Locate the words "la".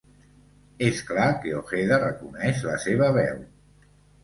2.73-2.81